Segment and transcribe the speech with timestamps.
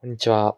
[0.00, 0.56] こんにちは。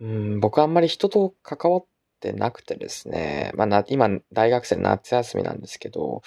[0.00, 1.86] うん、僕はあんまり人と関わっ
[2.20, 6.20] てなくてですね、まあな、今、大学生の夏休みなんですけど、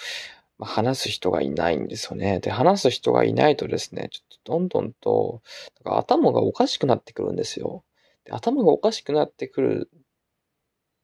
[0.58, 2.40] まあ、話す人がいないんですよね。
[2.40, 5.42] で、話す人がいないとですね、ちょっとどんどんと、
[5.84, 7.84] 頭がおかしくなってくるんですよ。
[8.24, 9.90] で頭がおかしくなってくる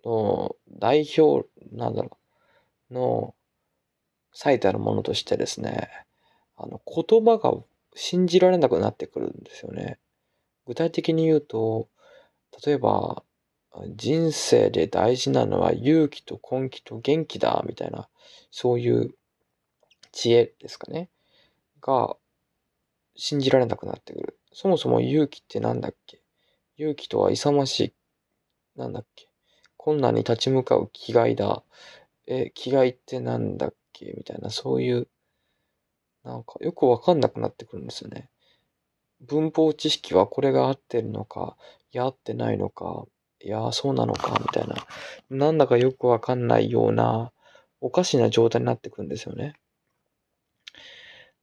[0.04, 2.18] の代表、なんだろ
[2.91, 3.36] う、の
[4.32, 5.88] 最たるものとしてですね、
[6.57, 7.54] あの、言葉が
[7.95, 9.98] 信じられなくなってくるんですよね。
[10.66, 11.88] 具体的に言うと、
[12.65, 13.24] 例えば、
[13.96, 18.09] 人生で大事なのは勇気と根気と元気だ、みたいな、
[18.51, 19.15] そういう
[20.12, 21.09] 知恵ですかね。
[21.80, 22.16] が、
[23.16, 24.38] 信じられなくなってくる。
[24.52, 26.23] そもそも勇気ってなんだっけ？
[26.77, 27.95] 勇気とは勇ましい、
[28.77, 29.29] なんだっけ？
[29.77, 31.62] 困難に立ち向かう気概だ。
[32.27, 34.15] え、気概ってなんだっけ？
[34.16, 35.09] みたいな、そういう、
[36.24, 38.29] なんかよくわかんなくなってくるんですよね。
[39.20, 41.56] 文法知識はこれが合ってるのか、
[41.93, 43.04] いや合ってないのか、
[43.43, 44.76] いやそうなのか、みたいな。
[45.30, 47.32] なんだかよくわかんないような、
[47.80, 49.54] おかしな状態になってくるんですよね。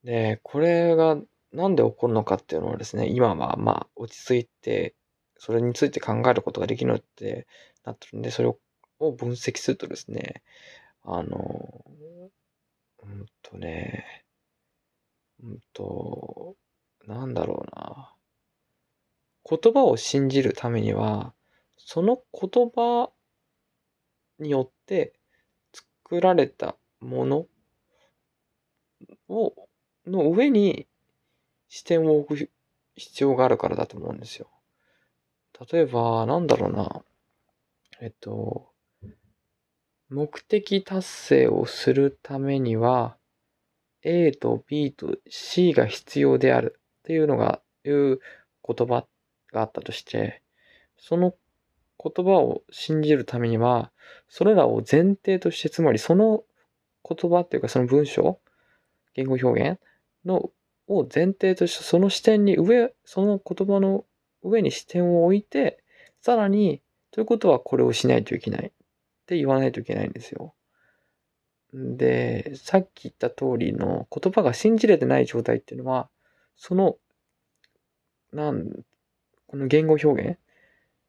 [0.03, 1.17] で、これが
[1.51, 4.95] なんで起こるのかっていうのはですね、今はまあ落ち着いて、
[5.37, 7.47] それについて考えることができるって
[7.83, 10.43] なってるんで、それを分析するとですね、
[11.03, 11.85] あの、
[13.03, 14.26] うんとね、
[15.43, 16.55] うんと、
[17.05, 18.13] なんだろうな。
[19.49, 21.33] 言葉を信じるためには、
[21.77, 23.11] その言葉
[24.39, 25.13] によって
[25.73, 27.45] 作られたもの
[29.29, 29.53] を、
[30.05, 30.87] の上に
[31.69, 32.51] 視点を置く
[32.95, 34.49] 必要があるからだと思うんですよ。
[35.71, 37.03] 例えば、なんだろうな。
[37.99, 38.69] えっと、
[40.09, 43.17] 目的達成をするためには、
[44.09, 48.19] A と B と C が必要であるっていうのが、いう
[48.65, 49.05] 言葉
[49.51, 50.41] があったとして、
[50.97, 51.35] その
[52.01, 53.91] 言葉を信じるためには、
[54.29, 56.45] それらを前提として、つまりその
[57.07, 58.39] 言葉っていうかその文章、
[59.13, 59.79] 言語表現
[60.25, 60.51] の
[60.87, 64.05] を前提としてその視点に上、その言葉の
[64.41, 65.83] 上に視点を置いて、
[66.21, 68.71] さらに、ということはこれをしないといけないっ
[69.25, 70.53] て言わないといけないんですよ。
[71.73, 76.09] で、さっき言った通りの言葉が信じれてない状態っていうのは、
[76.55, 76.97] その、
[78.33, 78.69] なん、
[79.47, 80.37] この言語表現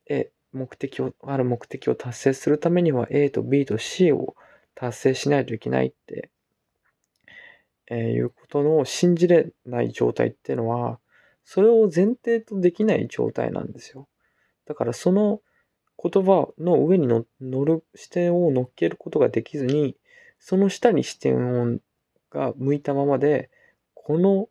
[0.08, 4.34] え、目的を、ある目的を達成するためには A と B と C を
[4.74, 6.30] 達成しないといけないって
[7.90, 10.98] えー、いうことの信じれない状態っていうのは、
[11.44, 14.08] それを前提とできない状態なんですよ。
[14.66, 15.40] だからその
[16.02, 17.24] 言葉の上に乗
[17.64, 19.96] る視点を乗っけることができずに、
[20.38, 21.78] その下に視点を
[22.30, 23.50] が向いたままで、
[23.94, 24.48] この、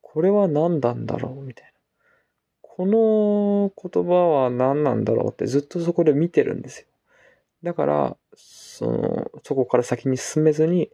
[0.00, 1.70] これは何なんだろうみたいな。
[2.62, 4.10] この言葉
[4.42, 6.86] は何なんだろうってずっとそこで見てるんですよ。
[7.62, 10.90] だから、その、そこから先に進めずに、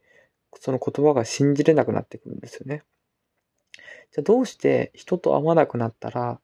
[0.54, 2.82] その言葉が信じれなくなってくるんですよね。
[4.12, 6.40] じゃあどうして人と会わなくなったら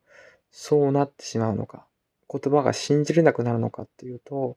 [0.51, 1.87] そうなってしまうのか、
[2.31, 4.57] 言葉が信じれなくなるのかっていうと、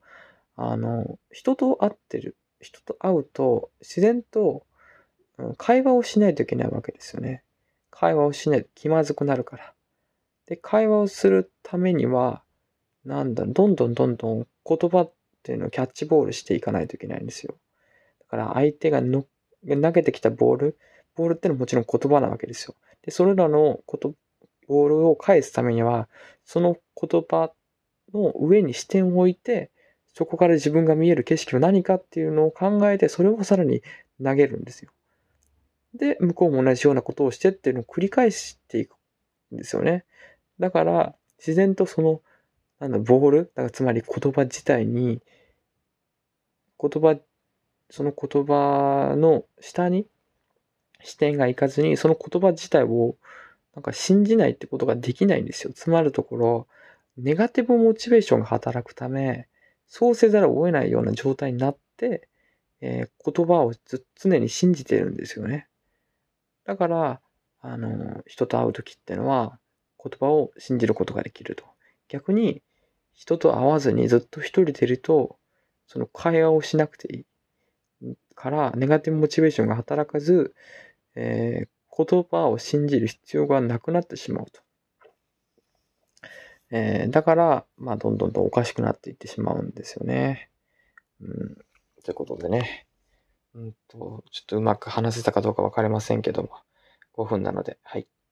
[0.55, 4.63] あの、人と会ってる、人と会うと自然と
[5.57, 7.43] 会話をしないといけないわけですよね。
[7.91, 9.73] 会話をしないと気まずくなるから。
[10.45, 12.43] で、会話をするためには、
[13.05, 15.11] なんだ、どんどんどんどん言葉っ
[15.43, 17.55] ていうのをキャッチボールしていかないといけないんですよ。
[18.21, 19.25] だから相手がの
[19.67, 20.77] 投げてきたボール、
[21.15, 22.75] ボールってのはもちろん言葉なわけですよ。
[23.03, 24.13] で、それらのこと、
[24.67, 26.07] ボールを返すためには、
[26.45, 27.51] その言葉
[28.13, 29.71] の上に視点を置いて、
[30.19, 33.81] そこから自分が見える景色は何かっていうのを考えて、それをさらに
[34.21, 34.91] 投げるんですよ。
[35.93, 38.95] で、向こうも同じようなことをしてっていうのを繰り返していく
[39.53, 40.03] んですよね。
[40.59, 42.21] だから、自然とその、
[42.81, 45.21] なんだ、ボール、だからつまり言葉自体に、
[46.77, 47.17] 言葉
[47.89, 50.05] その言葉の下に
[51.01, 53.15] 視点がいかずに、その言葉自体を
[53.73, 55.71] なんか信じないってことができないんですよ。
[55.73, 56.67] つまるところ、
[57.17, 59.48] ネガティブモチベーションが働くため、
[59.89, 62.29] そうせざるを得ないような状態になって、
[62.79, 63.73] えー、言葉を
[64.15, 65.67] 常に信じてるんですよね。
[66.63, 67.21] だから、
[67.61, 69.59] あの、人と会う時ってのは、
[70.01, 71.65] 言葉を信じることができると。
[72.07, 72.61] 逆に、
[73.13, 75.37] 人と会わずにずっと一人でいると、
[75.87, 77.25] その会話をしなくていい。
[78.35, 80.53] からネガティブモチベーションが働かず、
[81.15, 84.61] えー、言葉を信じる必要がなくなってしまうと。
[86.71, 90.49] えー、だから、まあ、どんどんとおかしくなっていってしまうんですよね。
[91.21, 91.55] うん。
[92.03, 92.87] ということでね。
[93.55, 96.49] うんと、ちょっとうまく話せたかどうかわかりませんけども、
[97.15, 98.07] 5分なので、はい。